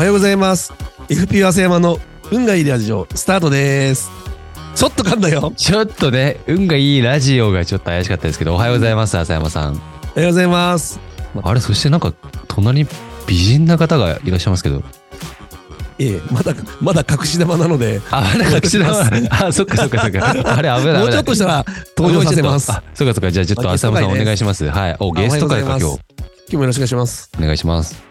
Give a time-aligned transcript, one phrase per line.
[0.00, 0.72] はようございます。
[1.10, 1.98] FP 浅山の
[2.32, 4.10] 運がいいラジオスタートです。
[4.74, 5.52] ちょっと噛んだよ。
[5.58, 9.74] ちょっとね、運がいいラジオがちょっと怪しかったですけど、おはようございます、浅山さん。
[9.74, 10.98] おはようございます。
[11.42, 12.14] あれ、そしてなんか、
[12.48, 12.88] 隣に
[13.26, 14.82] 美人な方がいらっしゃいますけど。
[15.98, 18.88] ええ、まだ、まだ隠し玉なので、あ、あれ、隠し玉。
[19.48, 20.30] あ、そっかそっかそっか。
[20.56, 21.02] あれ、危ない。
[21.02, 22.72] もうちょっとしたら登場させます。
[22.72, 23.30] あ、そっかそっか。
[23.30, 24.66] じゃあちょっと浅山さんお願いします。
[24.66, 24.96] はい。
[24.98, 25.82] お、ゲスト会か、今日。
[25.84, 25.98] 今
[26.48, 27.30] 日もよろしくお願いします。
[27.38, 28.09] お願いします。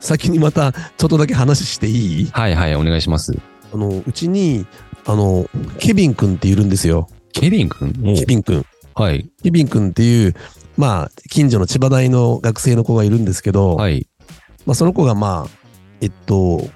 [0.00, 2.26] 先にまた、ちょっとだけ話していい？
[2.26, 3.38] はいはい、お願いします。
[3.72, 4.66] あの、うちに、
[5.06, 5.48] あの、
[5.78, 7.08] ケビン君っているんですよ。
[7.32, 7.92] ケビン君？
[8.16, 8.64] ケビン君。
[8.94, 9.30] はい。
[9.42, 10.34] ケビン君っていう、
[10.76, 14.08] まあ、近所の千葉大の学生の子がいるんですけど、はい。
[14.66, 15.68] まあ、その子がまあ、
[16.00, 16.68] えっと、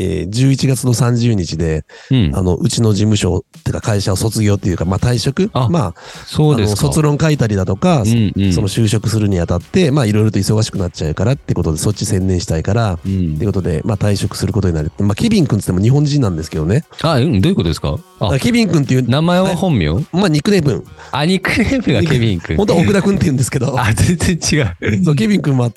[0.00, 2.42] えー11月の30日で、うんあ。
[2.42, 5.50] の、うちの事務所ってか会社を卒業っていうか、まあ退職？
[5.52, 5.94] あまあ、
[6.26, 6.80] そうですか。
[6.80, 8.52] 卒論書いたりだとか、うんうん。
[8.52, 14.90] その就職するにあたって、まあいろいろと忙しくなっちゃうからってことで、そっち専念したいから、ってうんいうことで、まあ退職することになる。
[14.98, 16.84] まあケビン君って言っても日本人なんですけどね。
[17.02, 17.98] あ、うん、どういうことですか？
[18.20, 19.88] だかあら、ケビン君っていう、名前は本名？
[20.12, 22.56] まあニックネーム、あ、ニックネームがケビン君。
[22.56, 25.04] 本当は奥田君って言うんですけど、あ、全然違う。
[25.04, 25.70] そう、ケビン君は、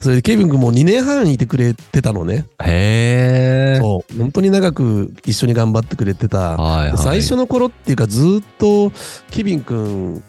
[0.00, 2.46] それでケビン君も2年半いてくれてたのね。
[2.64, 3.78] へえ。
[3.78, 6.56] そう、本当に長く一緒に頑張ってくれてた。
[6.56, 6.98] はいはい。
[6.98, 8.92] 最初の頃っていうかずーっと
[9.30, 10.22] ケビン君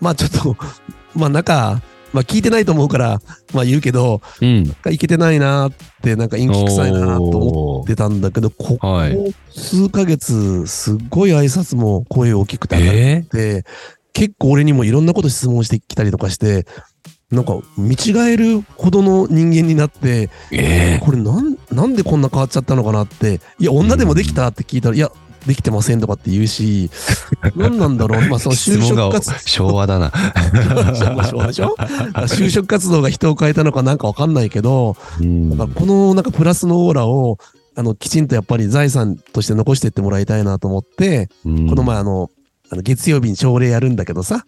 [0.00, 0.56] まあちょっと
[1.14, 1.82] まあなんか
[2.14, 3.20] まあ聞いてないと思うから
[3.52, 4.64] まあ言うけどうん。
[4.64, 9.34] なんかいけてないなーってなんか陰気臭いなーと思ってたんだけどここはい。
[9.50, 13.64] 数ヶ月すっごい挨拶も声大きくて上がっえて
[14.12, 16.66] 結構俺にもいろんなこと質問してきたりとかして
[17.30, 25.10] なんか見違えるほどの人間になってー、えこれなんなんでこんな変わっちゃったのかなっていや女でもできたって聞いたら、いや
[25.46, 26.90] できてませんとかって言うし
[27.56, 28.28] 何なんだろう。
[28.28, 30.12] まあその就職活昭和だな。
[31.32, 35.56] 動でしょ就職活動が人を変えたのかなんかわかんないけど、うん。
[35.56, 37.38] なんかこのなんかプラスのオーラを
[37.76, 41.68] あのきちんとやっぱり財産として残していってもらいたいなと思って、うん。
[41.68, 42.30] この前あの
[42.70, 44.44] あの月曜日に朝礼やるんだけどさ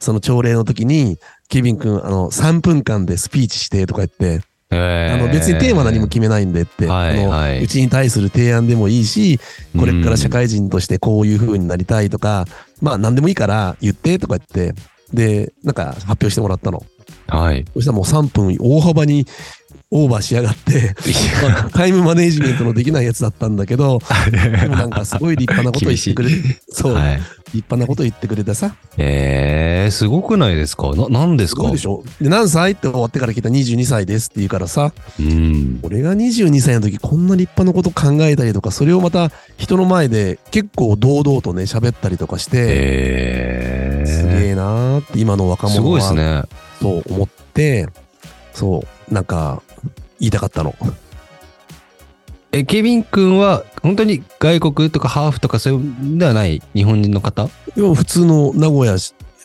[0.00, 9.38] その朝礼の時にケビン君あの3分間でスピーチしてとか言ってえーあの別にテーマ何も決めないんでって、はいはいうちに対する提案でもいいし、
[9.78, 12.44] これから社会人としてこういう風になりたいとか、
[12.80, 14.78] まあ何でもいいから言ってとか言って、
[15.12, 16.84] で、なんか発表してもらったの。
[17.28, 17.64] はい。
[17.74, 19.26] そしたらもう3分大幅に
[19.90, 20.94] オーバーしやがって、
[21.42, 24.00] まあタイムマネージメントのできないやつだったんだけど、
[24.30, 27.20] でもなんかすごい立派なこと言ってくれ厳て、そう、はい。
[27.54, 30.94] 立派なこと言ってくれてさ、えー、すごくないですか？
[30.94, 31.62] な、なんですか？
[31.62, 32.04] すごいでしょ？
[32.20, 32.72] で、何歳？
[32.72, 35.80] って終わってから聞いたら22歳ですって言うからさ、うん。
[35.82, 44.06] 俺が22歳の時こんな立派なこと考えたりとか、それをまた人の前で結構堂々とね、喋ったりとかして、えー。
[44.06, 46.58] すげえなーって今の若すごい者はですね。
[46.80, 47.88] そう思って、
[48.52, 49.62] そう、なんか
[50.20, 50.74] 言いたかったの。
[52.52, 57.44] え、ケビン君は本当に外国とかハーフとかそういうのではない日本人の方？
[57.76, 58.96] いや普通の名古屋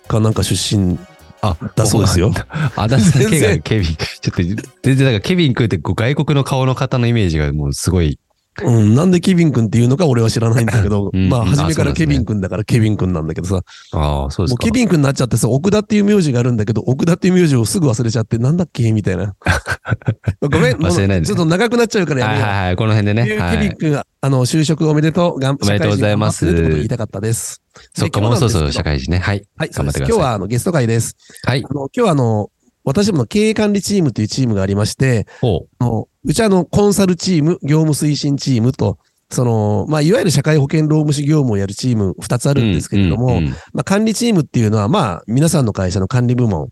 [0.08, 0.98] かなんか出身
[1.42, 2.32] あ、だそうですよ。
[2.76, 3.96] あだ名だけが全然ケビン。
[3.96, 4.44] ちょっと、
[4.82, 8.18] 全然なんかケビン君って外国の顔の方のイメージがもうすごい。
[8.62, 13.62] うん、なんでケビン君っていうのか俺は知らないんだけど、うんまあ初めからケビン君だからケビン君なんだけどさ、
[13.94, 14.64] ああ、そうですか。
[14.64, 18.92] もうケビン君になっちゃってさ、奥田っていう名字があるんだけど、奥田っていう名字をすぐ忘れちゃって、なんだっけ？
[18.92, 19.36] みたいな。
[20.42, 22.44] ごめん、忘れないでちょっと長くなっちゃうからやめよう。
[22.44, 23.38] はいはいはい、この辺でね。
[23.38, 23.76] はケビンい。
[23.76, 25.40] 君が、あの、就職おめでとう。
[25.40, 27.62] がんおめでとうございます言いたかったです。
[27.96, 29.18] そっか、でもうそろそろ社会人ね。
[29.18, 29.44] はい。
[29.58, 31.16] はい、頑張ってください今日はあのゲスト会です。
[31.46, 31.66] はい。
[31.68, 32.50] あの今日はあの、
[32.84, 38.98] 私どもの経営管理チームというチームがありまして、ほあのうちはあの、コンサルチーム、業務推進チームと、
[39.30, 42.56] その、まあ、いわゆる社会保険労務士業務をやるチーム2つあう。
[42.56, 43.42] るんですけれども、
[43.74, 46.70] まあ、管理チームっていうのは、まあ、皆さんの会社の管理部門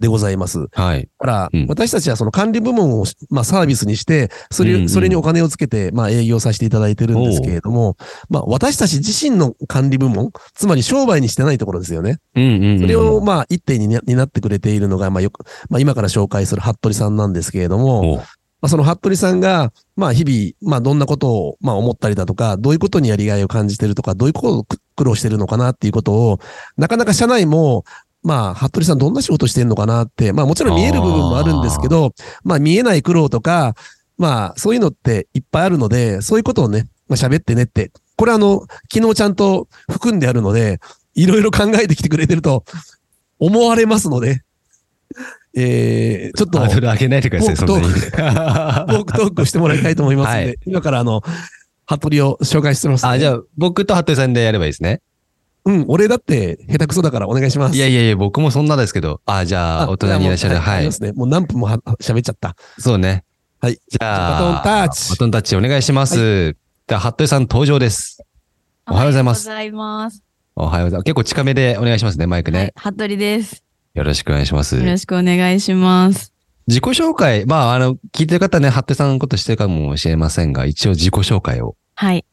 [0.00, 0.66] でございます。
[0.72, 1.02] はい。
[1.02, 7.96] だから、うん私たちはその管理部門を、まあ、サービスにして、それ、うんうんそれにお金をつけて、まあ、営業させていただいてるんですけれども、
[8.28, 12.18] まあ、私たち自身の管理部門、つまり商売にしてないところですよね。
[12.34, 12.80] うんうんうん。
[12.80, 18.24] それを、まあ、一手に担担ってくれているのが、まあ、よく、まあ、今から紹介する服部さんなんですけれども、
[18.60, 26.40] まあ、その服部さんが、まあ、日々、まあ、どんなことを、まあ、思ったりだとか、どういうことにやりがいを感じてるとか、どういうことを苦苦労してるのかなっていうことを、
[26.76, 27.84] なかなか社内も、
[28.26, 32.12] まあ、服部さんどんな仕事してるのかなって、まあ、もちろん見える部分もあるんですけど、
[32.42, 33.76] まあ、見えない苦労とか、
[34.18, 40.80] まあ、そういうのっていっぱいあるので、そういうことをね、まあ、喋ってねって、これあの、昨日ちゃんと含んであるので、
[41.14, 42.64] いろいろ考えてきてくれてると
[43.38, 44.42] 思われますので、
[45.56, 47.54] えー、ちょっと、ハードル上げないでください。
[47.54, 51.22] トーク トークをしてもらいたいと思いますので、はい今からあの、
[51.88, 55.00] 服部を紹介してます、あ、じゃあ、僕と服部さんでやればいいですね。
[55.66, 57.76] うん、俺だって下手くそだからお願いします。
[57.76, 59.20] いやいやいや、僕もそんなですけど。
[59.26, 60.56] あ、じゃあ、大人にいらっしゃる。
[60.56, 60.92] はいありま。
[60.92, 61.12] すね。
[61.12, 62.54] もう何分もは喋っちゃった。
[62.78, 63.24] そうね。
[63.60, 63.80] はい。
[63.88, 66.52] じゃあ、バトンタッチバトンタッチお願いします。
[66.52, 68.22] じゃあ、服部さん登場です。
[68.88, 70.22] おはようございますおはようございます。
[70.54, 71.04] おはようございます。
[71.04, 72.72] 結構近めでお願いしますね、マイクね。
[72.76, 73.64] はい、服部です。
[73.94, 74.76] よろしくお願いします。
[74.76, 76.32] よろしくお願いします。
[76.68, 81.76] 自己紹介、まあ、あの、聞いてる方ね、服部さんのこと知ってるかもしれませんが、一応自己紹介を。
[81.96, 82.24] はい。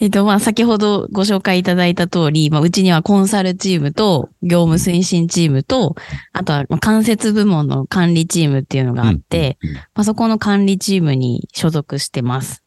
[0.00, 5.94] えっと、まあ、先ほどご紹介いただいた通り、まあ、うちにはコンサルチームと、業務推進チームと、
[6.32, 12.64] あとは、まあ間接部門の管理チームっていうのがあって、うんうんまあ、そこの管理チームに所属してます。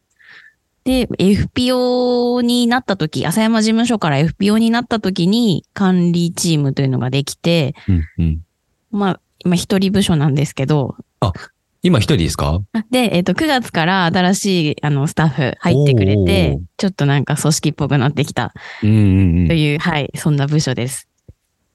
[0.83, 8.41] で、FPO になった時、浅山事務所から FPO になった時に管理チームというのができて、うんうん
[8.91, 10.95] まあ、今一人部署なんですけど、
[11.83, 12.61] 今一人ですか？
[12.91, 18.53] で、えっ、と、9月から新しい、あの、スタッフ入ってくれおてー、ちょっとなんか組織っぽくなってきた。
[18.79, 21.09] という、はい、そんな部署です。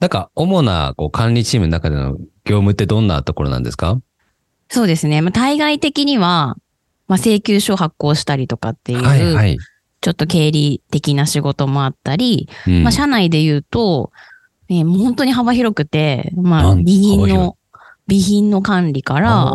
[0.00, 2.12] なんか、主な、こう、管理チームの中での
[2.44, 4.00] 業務ってどんなところなんですか？
[4.70, 5.20] そうですね。
[5.20, 6.56] まあ、対外的には、
[7.06, 9.58] まあ、請求書発行したりとかっていう、はいはい。
[10.00, 14.10] ちょっと経理的な仕事もあったり、うんまあ、社内で言うと、
[14.70, 17.57] えーもう本当に幅広くて、まあ、なん備品幅広いの、
[18.08, 19.52] 備品の管理から、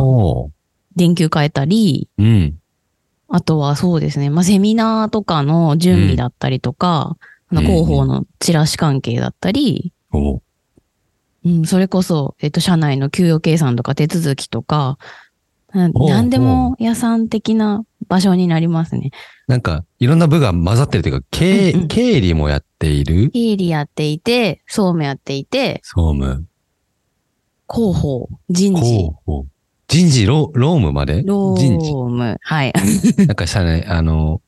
[0.95, 2.59] 電球変えたり、うん。
[3.27, 7.17] あとはそうですね、まあ、セミナーとかの準備だったりとか、
[7.49, 10.39] あのうん広報のチラシ関係だったり、おー。
[11.45, 14.97] うん、それこそ、えっと、社内の給与計算とか手続きとか、
[15.73, 19.09] 何でも屋さん的な場所になりますね。
[19.47, 21.87] なんか、いろんな部が混ざってるというか、経うんうん。
[21.87, 23.31] 経理もやっている？
[23.31, 26.45] 経理やっていて、総務やっていて、総務、
[27.73, 29.45] 広報、人事広、報、
[29.87, 31.23] 人事、労労務まで？
[31.23, 31.87] 労人事。
[31.87, 32.73] 務、はい。
[33.17, 34.41] なんか社内、あの、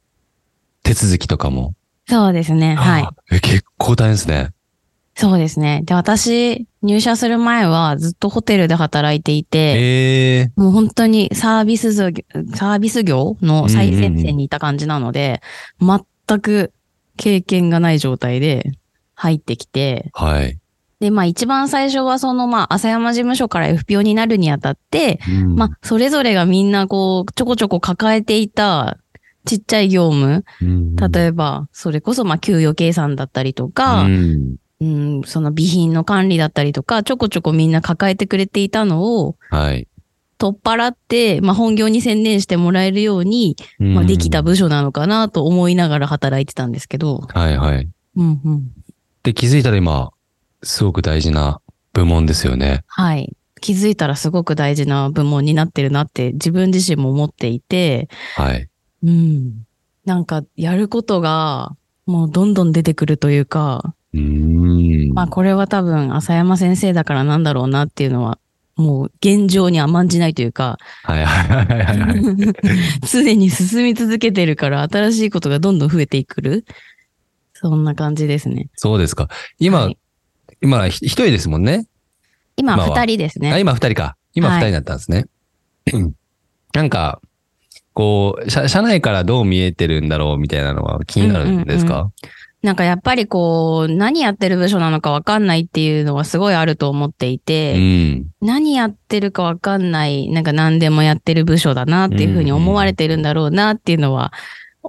[0.83, 1.73] 手続きとかも？
[2.07, 3.07] そうですね、はい。
[3.31, 4.51] え、結構大変ですね。
[5.15, 5.81] そうですね。
[5.85, 12.11] で、私、入社する前はずっとホテルで働いていて、ええもう本当にサービス業、
[12.53, 15.41] サービス業の最前線にいた感じなので、
[15.79, 16.73] 全く
[17.17, 18.73] 経験がない状態で
[19.15, 20.59] 入ってきて、はい。
[20.99, 28.97] で、まあ一番最初はその、まあ、浅山事務所から FPO になるにあたって、うんまあ、それぞれがみんなこう、ちょこちょこ抱えていた
[29.45, 39.87] ちっちゃい業務、うん例えば、それこそ、まあ、給与計算だったりとか、うんうん、その備品の管理だったりとか、ちょこちょこみんな抱えてくれていたのを、はい。
[40.37, 44.51] 取っ払って、まあ、本業に専念してもらえるように、まあ、できた部。
[44.51, 47.21] 部署なのかなと思いながら働いてたんですけど。
[47.29, 47.89] はいはい。
[48.17, 48.71] うんうん。
[49.23, 50.11] で、気づいたら今、
[50.65, 51.61] すごく大事な
[51.93, 52.83] 部門ですよね。
[52.87, 53.31] はい。
[53.61, 58.67] 気づいたらすごく大事な部門になってるなって自分自身も思っていて、はい。
[59.03, 59.65] うん。
[60.05, 61.75] なんか、やることが、
[62.05, 65.13] もうどんどん出てくるというか、うーん。
[65.13, 68.39] まあこれは多分浅山先生だからなんだろうなっていうのは、
[68.75, 72.53] もう現状に甘んじないというか、はいはいはいはいはい。
[73.07, 76.65] 常に進み続けてるから新しいことがどんどん増えてくる。
[77.53, 78.69] そんな感じですね。
[78.75, 79.29] そうですか。
[79.59, 79.97] 今、はい
[80.65, 81.85] 今、ひ一人ですもんね。
[82.57, 83.59] 今二人ですあ、ね。
[83.59, 84.17] 今二人か。
[84.33, 85.25] 今はい二人だったんですね。
[85.93, 86.13] う ん
[86.73, 87.21] なんか、
[87.93, 92.11] こう、社、社内からどう見えてるんだろうみたいなのは気になるんですか、
[92.63, 98.27] なんかやっぱりこう、何やってる部署なのかわかんないっていうのはすごいあると思っていて、うん。
[98.41, 104.33] 何やってるかわかんない、なんか何でもやってる部署だなっていうふうに思われてるんだろうなっていうのは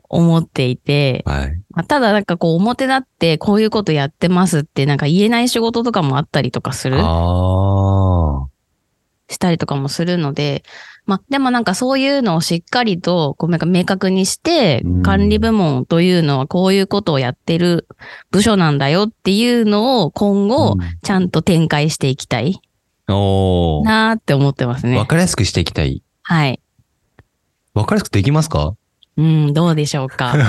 [0.08, 1.62] 思っていて、はい。
[1.70, 8.48] まあただなんかこう表立ってこういうことやってますってなんか言えない仕事とかもあったりとかする、ああ。
[9.28, 10.62] したりとかもするので、
[11.04, 17.86] まあでもなんかそういうのをしっかりとこうなんか明確にしてうん、管理部門というのはこういうことをやってる
[18.30, 22.60] 部署なんだよっていうのを今後ちゃんと展開していきたい
[23.08, 25.06] おーなーって思ってますねわ。
[25.06, 26.02] かりやすくしていきたい。
[26.22, 26.60] はい。
[27.74, 28.74] わかりやすくできますか？
[29.16, 30.34] うん、どうでしょうか。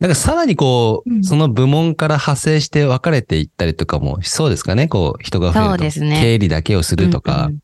[0.00, 5.70] なんかさらにこう、うんその部門から派生して分かれていったりとかもしそうですかねこう、人が増えると。
[5.70, 7.46] そうですね経理だけをするとか。
[7.48, 7.58] うんうん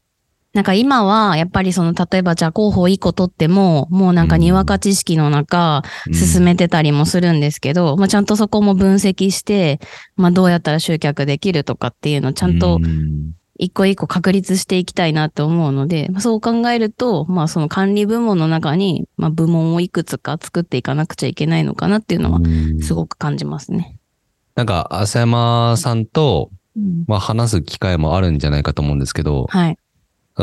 [0.56, 9.80] なんか今は、やっぱりその、例えばじゃあ候補1個取っても、もうなんかにわか知識の中、うん進めてたりもするんですけど、まあちゃんとそこも分析して、
[10.16, 23.98] まあどうやったら集客できるとかっていうのをちゃんとうん一個一個確立していきたいなと思うので、まあそう考えると、まあその管理部門の中に、まあ部門をいくつか作っていかなくちゃいけないのかなっていうのは、うんすごく感じますね。
[24.54, 29.78] なんか、浅山さんと、うんまあ、話す機会もあるんじゃないかと思うんですけど、はい。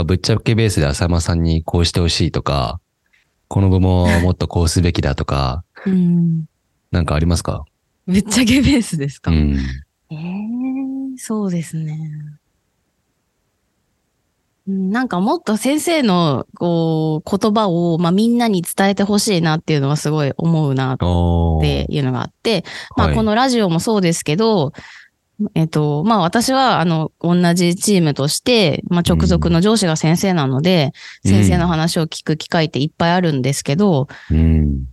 [0.05, 2.79] ぶっちゃけベースで浅山さんにこうしてほしいとか、
[3.47, 6.45] この部門はもっとこうすべきだとか、うん。
[6.91, 7.65] なんかありますか？
[8.07, 9.57] ぶっちゃけベースですか、うん。
[10.09, 10.17] ええ
[11.17, 12.11] そうですね。
[14.67, 22.63] うんなんかもっと先生のこう言葉を、まあ、みんなに伝えてほしいなっていうのはすごい思うなっおていうのがあって、
[22.95, 23.15] まあはい。
[23.15, 24.71] このラジオもそうですけど、
[25.55, 30.93] えっと、まあ私はあの同じチームとして、まあ直属の上司が先生なので、
[31.25, 34.85] 先生の話を聞く機会っていっぱいあるんですけど、うん。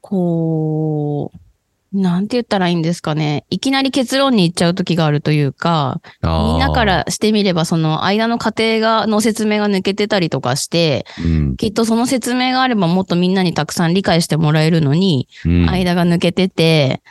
[0.00, 1.38] こう、
[1.92, 3.44] なんて言ったらいいんですかね。
[3.50, 11.56] いきなり結論に行っちゃう時があるというか、みんなか、らしてみればその間の過程が、の説明が抜けてたりとかして、うん。
[11.56, 17.02] きっとその説明があればもっとみんなにたくさん理解してもらえるのに、うん間が抜けてて、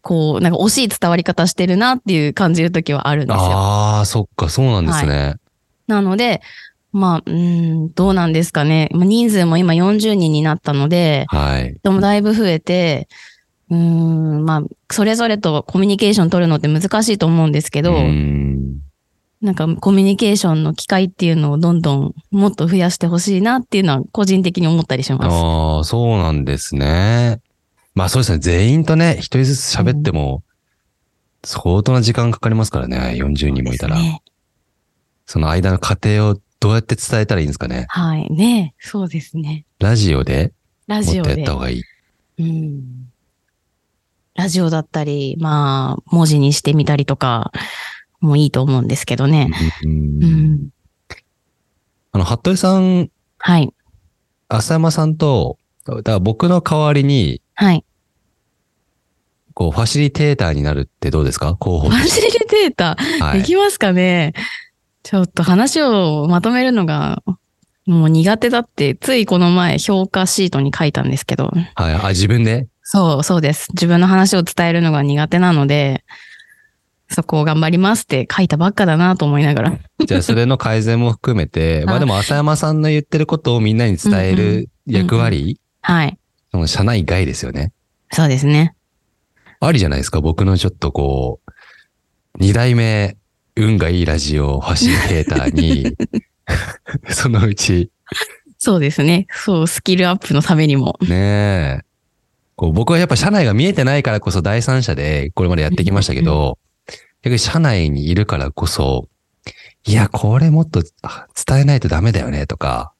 [0.00, 3.42] こう、なんか惜しい伝わり方してるなっていう感じる時はあるんですよ。
[3.42, 5.34] ああ、そっか、そうなんですね。
[5.86, 6.40] なので、
[6.92, 8.88] まあ、うーん、どうなんですかね。
[8.92, 11.74] まあ人数も今40人になったので、はい。
[11.80, 18.80] 人もだいぶ増えて、うーん、まあ、それぞれとコミュニケーション取るのって難しいと思うんですけど、うん
[19.42, 25.24] なんかコミュニケーションの機会っていうのをどんどんもっと増やしてほしいなっていうのは個人的に思ったりします。
[25.26, 27.40] ああ、そうなんですね。
[27.94, 28.38] まあそうですね。
[28.38, 30.42] 全員とね、一人ずつ喋っても、
[31.44, 32.98] 相当な時間かかりますからね。
[33.16, 33.96] 40人もいたら。
[33.96, 34.02] そ
[35.26, 37.86] その間の過程をどうやって伝えたらいいんですかね。
[37.88, 38.28] はい。
[38.32, 39.66] ねそうですね。
[39.78, 40.52] ラジオで
[40.86, 41.52] ラジオでやった。
[41.52, 41.82] 方がいい。
[42.38, 43.10] うん。
[44.36, 47.52] ラジオだったり、まあ、文字にしてみたりとか、
[48.20, 49.50] もいいと思うんですけどね。
[49.84, 50.68] うんうん。
[52.12, 53.70] あの、服部さん、はい。
[54.48, 57.84] 浅山さんと、だから僕の代わりに、はい。
[59.52, 61.54] こう、ファシリテーターになるってどうですか？
[61.56, 63.02] 候補ファシリテータて。
[63.22, 63.42] はー、でい。
[63.42, 64.32] きますかね？
[65.02, 67.22] ちょっと話をまとめるのが、
[67.86, 71.94] もう苦手だって、ついこの前評価シートに書いたんですけど、はい。
[71.94, 72.66] あ、自分で？
[72.88, 73.68] そう、そうです。
[73.72, 76.04] 自分の話を伝えるのが苦手なので、
[77.08, 79.78] そこを頑張りますって書いたばっかだなと思いながら。
[80.06, 86.16] じゃあ、それの改善も含めて、 まあでも、浅山さんの言ってることをみんなに伝える役割、はい。
[86.52, 87.72] その社内外ですよね。
[88.12, 88.76] そうですね。
[89.58, 90.20] ありじゃないですか。
[90.20, 91.52] 僕のちょっとこう、
[92.38, 93.16] 二代目、
[93.56, 95.96] 運がいいラジオファシリテーターに、
[97.10, 97.90] そのうち、
[98.58, 99.26] そうですね。
[99.32, 100.96] そう、スキルアップのためにも。
[101.00, 101.80] ねえ、
[102.56, 106.58] こう僕はやっぱ社内が見えてないからこそ第三者でこれまでやってきましたけど、
[107.22, 109.08] 逆に社内にいるからこそ、
[109.84, 112.92] いや、これもっとあ伝えないとダメだよねとか、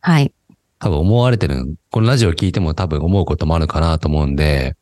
[0.00, 0.32] はい。
[0.78, 4.76] 多分思われてる、このラジオ聞いても多分思うこともあるかなと思うんで、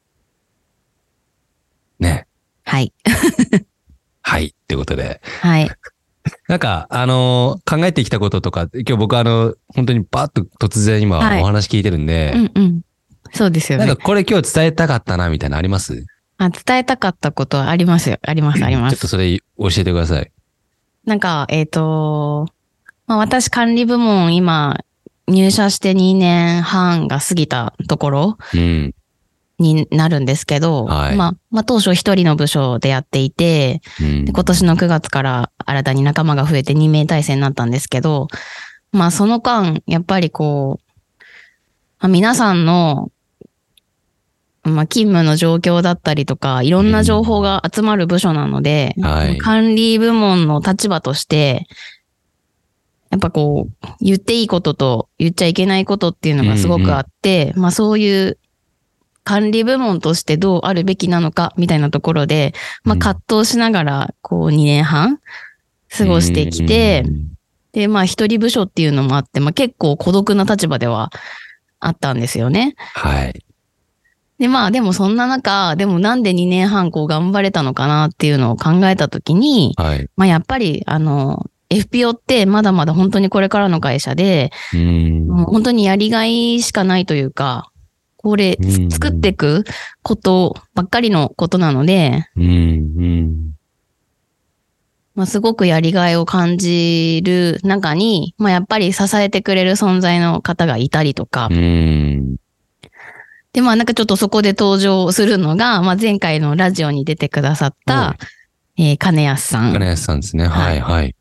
[2.01, 2.27] ね。
[2.65, 2.93] はい。
[4.23, 4.47] はい。
[4.47, 5.21] ってことで。
[5.41, 5.71] はい。
[6.49, 12.83] なんか、あのー考えてきたこととか、今日僕あの、本当にバーッと突然今はいお話聞いてるんで、うんうん。
[13.33, 14.03] そうですよねなんか。
[14.03, 16.05] これ今日伝えたかったなみたいなのあります？
[16.39, 18.19] あ伝えたかったことはありますよ。
[18.23, 19.09] あります、 ありまちょっとす。
[19.09, 20.31] それ教えてください。
[21.05, 22.49] なんか、えっ、と、
[23.07, 24.79] まあ、私管理部門今
[25.29, 28.95] 入社して2年半が過ぎたところうん。
[29.59, 38.27] になるんですけど、はいまあ、まあ当初一人の部署でやっていて、うんで今年の9月から新たに仲間が増えて2名体制になったんですけど、
[38.91, 40.82] まあその間、やっぱりこう、
[42.03, 43.13] まあ、皆さんの、
[44.65, 49.39] まあ勤務の状況だったりとか、いろんな情報が集まる部署なので、はい。
[49.39, 51.67] 管理部門の立場として、
[53.11, 58.39] やっぱこう、言っていいことと言っちゃいけないことっていうのがすごくあって、まあそういう
[59.23, 62.99] 管理部門としてどうあるべきなのかみたいなところで、まあうん。
[62.99, 65.21] 葛藤しながらこう2年半
[65.97, 67.05] 過ごしてきて、
[67.73, 71.11] で、まあ一人部署っていうのもあって、まあ結構孤独な立場では
[71.83, 72.75] あったんですよね。
[72.95, 73.45] はい。
[74.39, 80.09] で、まあでもそんな中、でもなんで2年半こう頑張れたのかなっていうのを考えたときに、はい。
[80.17, 85.27] まあやっぱりあの、FPO ってまだまだ本当にこれからの会社で、うん。
[85.27, 87.71] もう本当にやりがいしかないというか、
[88.17, 89.65] これうん作っていく
[90.03, 92.45] ことばっかりのことなので、うん。
[92.45, 93.53] うん。
[95.15, 102.37] まあ、すごくやりがいを感じる中に、まあ、やっぱり支えてくれる存在の方がいたりとか、うん。
[103.53, 108.17] で、まあ、なんかちょっとそこで登場するのが、まあ、前回のラジオに出てくださった、
[108.79, 109.73] えー金安さん。
[109.75, 110.47] 金安さんですね。
[110.47, 111.15] はい、はい。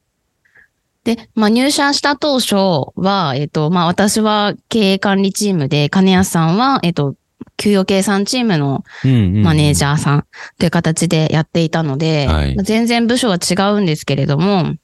[1.03, 2.55] で、まあ、入社した当初
[2.95, 7.15] は、えっ、と、まあ、私は経営管理チームで、金安さんは、えっ、と、
[7.57, 9.41] 給与計算チームのうん。
[9.43, 10.25] マネージャャーさん
[10.57, 12.27] という形でやっていたので、
[12.63, 14.75] 全然部署は違うんですけれども、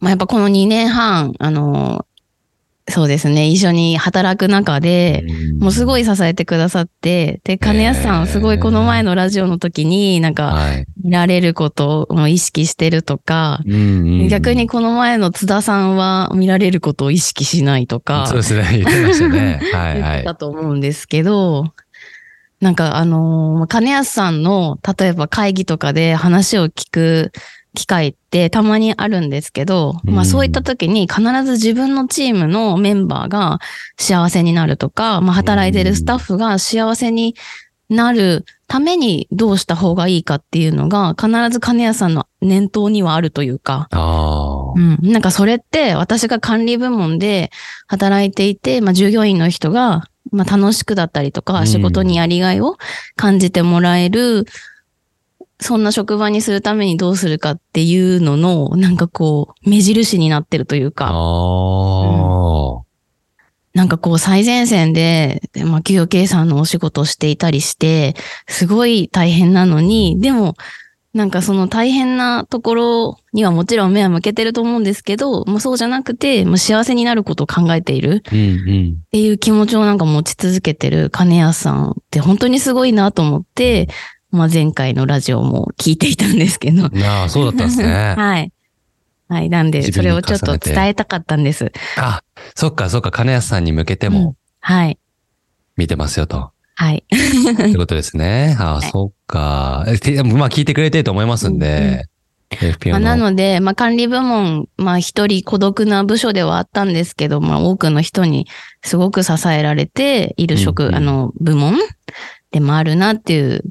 [0.00, 2.06] まあ、やっぱこの2年半、あの、
[2.88, 5.24] そうですね、一緒に働く中で、
[5.58, 10.86] もうすごい、い支えてくださって、で、金安さん、すごいこの前のラジオの時に、なんか、はい。
[11.04, 13.60] 見られることを意識してるとか、
[14.30, 19.60] 逆にこの前の津田さんは見られることを意識しないとか、そうですね、言ってましたね。
[19.74, 20.34] はいはい言ってた。
[20.36, 21.72] と思うんですけど、
[22.60, 27.32] なんかあのー金安さんの、例えば会議とかで話を聞く
[27.74, 33.60] 機会ってたまにあるんですけど、うんまあそういった時に必ず自分のチームのメンバーが
[33.98, 37.34] 幸せになるとか、まあ働いてるスタッフが幸せに
[37.88, 43.88] なるためにどうした方がいいかっていうのが必ず金谷さんの念頭にはあるというか、
[44.76, 44.80] う。
[44.80, 44.98] ん。
[45.02, 47.50] なんかそれって私が管理部門で
[47.86, 52.78] 働いていて、まあ従業員の人が、まあ楽しくだったりとうか、ん仕事にやりがいを
[53.16, 54.46] 感じてもらえる、
[55.62, 62.82] そんな職場にするためにどうするかっていうのの、なんかこう、目印になってるというあか、あ。
[63.74, 68.14] なんかこう最前線で、まあ給与計算のお仕事をしていたりして、
[68.46, 70.56] すごい大変なのに、でも、
[71.14, 78.96] なんかその大変なところにはもちろん目は向けてると思うんですけど、もうそうじゃなくて、もう幸せになることを考えているうんうん。
[79.06, 83.88] っていう気持ちをなんか持ち続けてる金谷さんって本当にすごいなと思って、
[84.32, 86.88] まあ前回のラジオも聞いていたんですけど。
[86.88, 88.14] なあ、そうだったんですね。
[88.16, 88.52] はい。
[89.28, 89.48] はい。
[89.48, 91.70] なんで、それをちょっと伝えたかったんです。
[91.96, 92.22] あ、
[92.54, 94.98] そっかそっか、金安さんに向けてうんもはい。
[95.76, 96.50] 見てますよと。
[96.74, 97.04] はい。
[97.06, 98.56] ってことですね。
[98.60, 99.84] ああ、はいそっか。
[100.34, 102.06] まあ聞いてくれてると思いますんで、
[102.50, 103.04] FPO まあ、の。
[103.04, 108.46] なので、まあ、管理部門、まあ、一人孤独な部署ではあったんですけど、まあ、多くの人に
[108.84, 111.78] すごく支えられている職、うんうんあの、部門
[112.50, 113.64] でもあるなっていう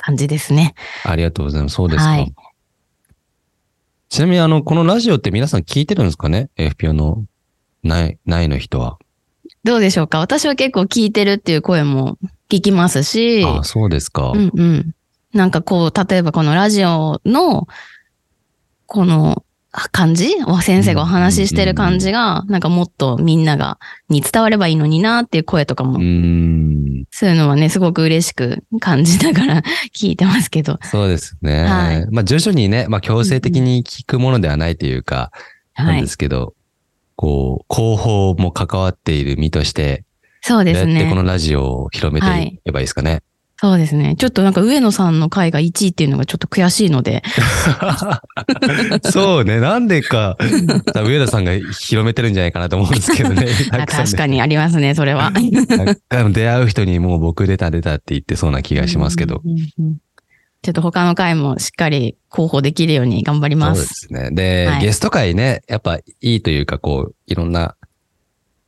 [0.00, 0.74] 感じですね。
[1.04, 1.74] ありがとうございます。
[1.74, 2.10] そうですか。
[2.10, 2.34] はい
[4.10, 7.24] ちなみにあの、このラジオって皆さん聞いてるんですかね ?FPO の
[7.84, 8.98] ない、ないの人は。
[9.62, 10.18] どうでしょうか？
[10.18, 12.18] 私は結構聞いてるっていう声も
[12.50, 14.32] 聞きますし、ああ、そうですか。
[14.34, 14.94] うんうん。
[15.32, 17.68] なんかこう、例えばこのラジオの、
[18.86, 20.34] この感じ？
[20.62, 23.78] 先生がお話ししてる感じが、なんかもっとみんなが、
[24.08, 25.94] に伝わればいいのになっていう声とかも。
[27.12, 29.62] そういうのはね、すごく嬉しく感じながら
[29.94, 30.78] 聞いてますけど。
[30.82, 31.64] そうですね。
[31.64, 35.30] はいまあ徐々にね、まあ強制的に聞くものではないというか、
[35.76, 36.08] なんではい。
[36.08, 36.54] すけど、
[37.16, 40.04] こう、広報も関わっている身として、
[40.42, 41.28] そうですどうやってこのね。
[41.28, 43.22] ラジオを広めていけばいいですかね。
[43.60, 44.16] そうですね。
[44.16, 47.22] ちょっとなんか上野さんの回が1位っていうのがちょっと悔しいので。
[49.12, 49.60] そうね。
[49.60, 50.38] なんでか、
[51.04, 53.46] 上田さんが広めてるんじゃないかなと思うんですけどね。
[53.72, 55.30] あ確かにありますね、それは。
[56.32, 59.42] 出会う人にもう僕出た出たって言ってそうな気がしますけど。
[59.44, 59.96] うんうんうん。
[60.62, 63.74] ちょっと他の回もしっかり広報できるように頑張りそうま。
[63.74, 64.30] ですすね。
[64.30, 66.02] で、はいゲスト会ね、やっぱい
[66.36, 67.76] いというか、こう、いろんな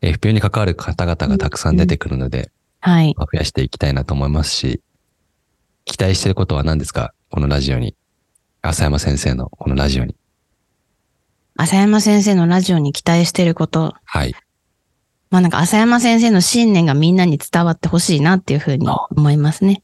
[0.03, 2.51] FPO に関わる方々がたくさん出てくるので、
[2.83, 3.15] はい。
[3.17, 4.81] まあ増やしていきたいなと思いますし、
[5.85, 7.15] 期待してることは何ですか？
[7.31, 7.97] このラジオに。
[8.61, 10.15] 浅山先生のこのラジオに。
[11.57, 13.95] 浅山先生のラジオに期待してること。
[14.05, 14.35] はい。
[15.31, 19.83] まあなんか浅山先生の信念がみんなに伝わってほしいなっていうふうに思いますね。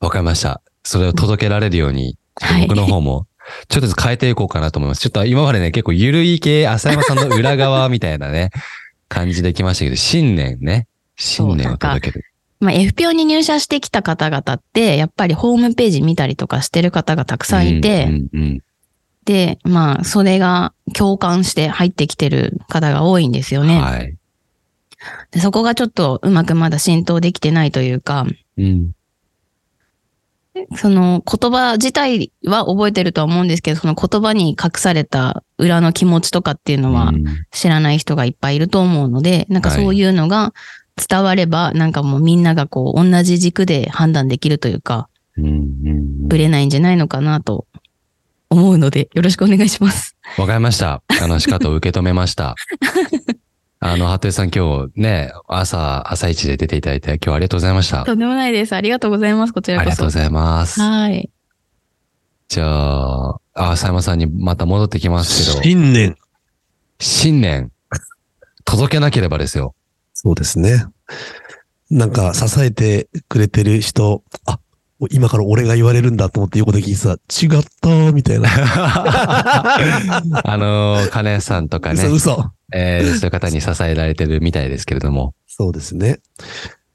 [0.00, 0.62] わかりました。
[0.84, 2.16] それを届けられるように、
[2.62, 3.26] 僕の方も、
[3.68, 5.00] ちょっとずつ変えていこうかなと思います。
[5.00, 8.50] ちょっと今までね、結構ゆるい系、浅山さんの裏側みたいなね、
[9.08, 10.86] 感じできましたけど、信念ね。
[11.18, 12.24] 信念を届ける。
[12.60, 18.62] まあ、FPO に入社してきた方々って、やっぱりホームページ見たりとかしてる方がたくさんいて、うんうんうん
[19.24, 23.78] で、まあ、それが共感して入ってきてる方が多いんですよね。
[23.78, 24.16] はい。
[25.32, 28.24] でそこがちょっとうまくまだ浸透できてないというか、
[28.56, 28.92] うん。
[30.76, 40.54] その言葉自体は覚えてるとは思うんですけど、その言葉に隠された裏の気持ちとかっていうのはうん知らない人がいっぱいいると思うので、なんかそういうのが
[40.98, 47.66] 伝われば、なんかもうみんながこう同じ軸で判断できるというか、うんうんぶれないんじゃないのかなと
[48.50, 50.16] 思うので、よろしくお願いします。
[50.36, 51.02] わかりました。
[51.22, 52.54] あの、しかと受け止めました。
[53.80, 58.02] あの、服部さん今日ね、朝、朝一で出ていただいて今日はありがとうございました。
[58.02, 58.74] あとんでもないです。
[58.74, 59.52] ありがとうございます。
[59.52, 59.84] こちらこそ。
[59.84, 60.80] りがとうございます。
[60.80, 61.30] はい。
[62.48, 66.16] じゃあ、あ、浅山さんにまた戻ってきますけど、信念。
[66.98, 67.70] 新年、
[68.64, 69.74] 届けなければですよ。
[70.20, 70.84] そうですね。
[71.90, 74.58] なんか支えてくれてる人、あ、
[75.12, 78.48] 今から俺が言われるんだと思って横で聞いてた、違ったみたいな。
[80.42, 82.50] あの、金谷さんとかね嘘、嘘。
[82.74, 85.34] えーそういう方に支えられてるみたいですけれども。
[85.46, 86.18] そうですね。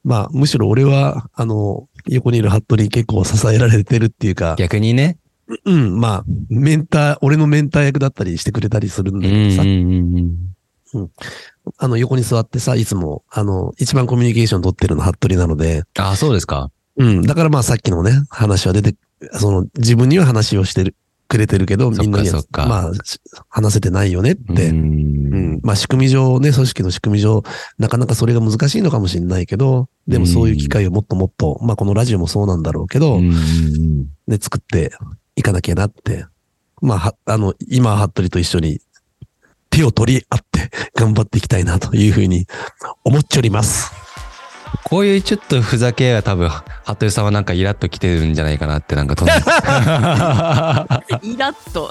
[0.03, 5.17] まあ、むしろ俺は、あの、横にいる服部に結構支えられてるっていうか、逆にね、
[5.63, 10.52] うん、まあ、メンター、俺のメンター役だったりしてくれたりするんうんうんだけどさ、うん
[10.93, 11.11] うん。
[11.77, 16.71] あの、横に座ってさ、いつも、あの、一番コミュニケーション取ってるの服部なので、ああ、そうですか。
[16.97, 17.21] うん。
[17.23, 18.95] だからまあさっきのね、話は出て、
[19.33, 20.95] その、自分には話をしてる、
[21.27, 24.69] くれてるけど、みんなにはまあ、し話せてないよねって。
[24.69, 25.59] ううんん。
[25.63, 27.43] まあ仕組み上ね、組織の仕組み上、
[27.79, 34.91] なかなかそれが難しいのかもしれないけど、でもそういう機会をもっともっと、まあこのラジオもそうなんだろうけど、ね、作って
[35.35, 36.25] いかなきゃなって。
[36.81, 38.81] まあ、は、あの、今、服部と一緒に
[39.73, 42.45] 手を取り合って頑張っていきたいなというふうに
[43.03, 43.91] 思っております。
[44.85, 46.49] こういうちょっとふざけが多分、
[46.85, 49.33] 服部さんはなんかイラッと来てるんじゃないかなってなんか飛んで。
[51.27, 51.89] イラッと。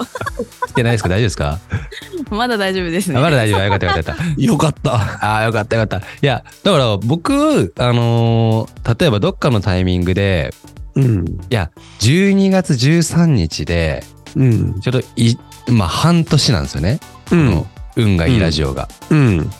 [0.67, 1.09] 来てないですか？
[1.09, 1.59] 大丈夫ですか？
[2.29, 3.17] まだ大丈夫ですね。
[3.17, 3.63] あまだ大丈夫。
[3.63, 4.15] よかったよかった。
[4.41, 4.93] よかった。
[4.93, 6.05] ああ、よかったよかった。
[6.05, 10.53] いや、だから僕、あのー例えばどっかのタイミングで、
[10.95, 11.25] うん。
[11.25, 14.03] いや、12月13日で、
[14.35, 14.79] うん。
[14.81, 16.99] ちょっとい、まあ半年なんですよね。
[17.29, 17.67] こうんの。
[17.95, 18.89] 運がいいラジオが。
[19.09, 19.51] うん。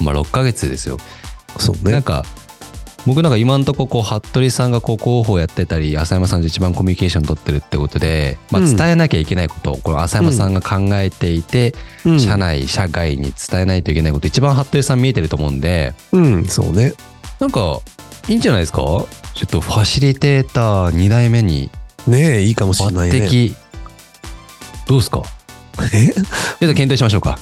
[0.00, 0.98] まあ6ヶ月ですよ。
[1.58, 1.92] そうね。
[1.92, 2.24] なんか、
[3.06, 16.92] 僕なんか今んとここう、服部さんがこう広報やってたり、浅山さんと一番コミュニケーション取ってるってことで、まあうん伝えなきゃいけないことを、この浅山さんが考えていて、うん社内、社外に伝えないといけないこと、一番服部さん見えてると思うんで、うん、そうね。
[17.40, 17.80] なんか、
[18.28, 18.78] いいんじゃないですか？
[18.78, 19.06] ちょ
[19.44, 21.70] っとファシリテーター2代目に
[22.06, 23.26] ねえ、いいかもしれ抜ないね。
[23.26, 23.54] 擢、
[24.86, 25.22] どうですか？
[25.92, 26.12] え？
[26.12, 27.38] ちょっと検討しましょうか。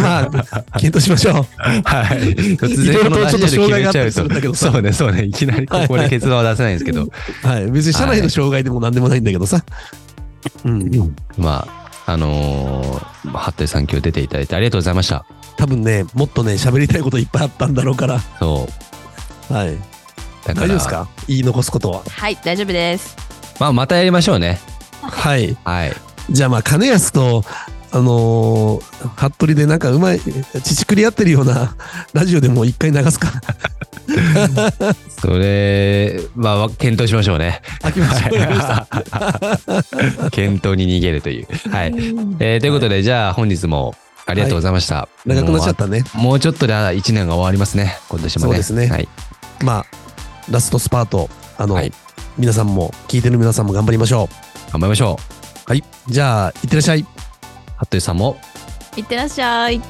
[0.00, 0.30] まあ、
[0.78, 1.34] 検討しましょう。
[1.34, 2.18] はい。
[2.56, 5.24] 突いろいろとちょっと障害があったりするんだけどさそうね、そうね。
[5.24, 7.08] いきなりここで結論は出せないんですけど。
[7.42, 7.70] はい。
[7.70, 9.64] 別に社内の障害でも何でもないんだけどさ。
[10.64, 11.16] うん。
[11.38, 11.66] ま
[12.06, 15.24] あ、あのー、まあ服部さん今日出ていただいてありがとうございました。
[15.56, 18.20] 多分ね、もっとね、喋りたいこといっぱいあったんだろうから。
[18.38, 18.68] そ
[19.50, 19.52] う。
[19.52, 19.76] はい。
[20.46, 21.08] 大丈夫ですか？
[21.26, 22.02] 言い残すことは。
[22.06, 23.16] はい、大丈夫です。
[23.58, 24.58] まあ、またやりましょうね。
[25.00, 25.56] はい。
[25.64, 25.92] はい。
[26.30, 27.44] じゃあまあ、金安と、
[27.92, 31.76] あのー、服部でなんかうまい、乳くり合ってるような
[32.12, 33.28] ラジオでも一回流すか。
[35.20, 37.62] それ、まあ、検討しましょうね。
[40.32, 41.46] 検討に逃げるという。
[41.70, 41.94] はい。
[42.40, 43.94] えーということで、じゃあ本日も
[44.26, 45.08] ありがとうございました。
[45.24, 46.04] 長くなっちゃったね。
[46.14, 47.96] もうちょっとで1年が終わりますね。
[48.08, 48.48] 今年もね。
[48.48, 49.08] そうですねはい。
[49.62, 49.86] まあ、
[50.50, 51.92] ラストスパート、あの、はい
[52.36, 55.18] 皆さんも、聞いてる皆さんも頑張りましょう頑張りましょ。
[55.30, 55.33] う。
[55.66, 55.82] はい。
[56.08, 57.06] じゃあ、いってらっしゃい。
[57.78, 58.36] 服部さんも
[58.96, 59.80] いってらっしゃい。